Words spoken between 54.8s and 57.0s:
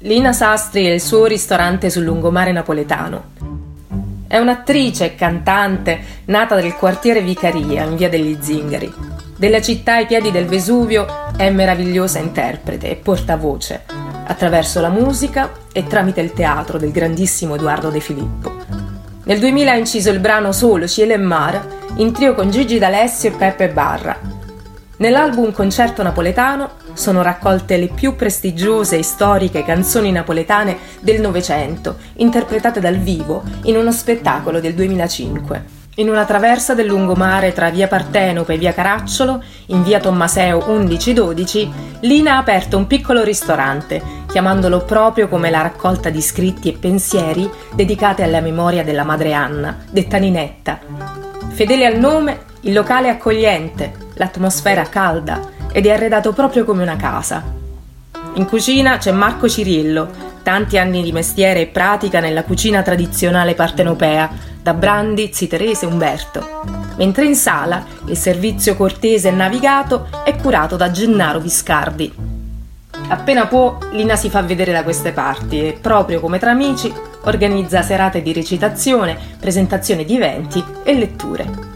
calda ed è arredato proprio come una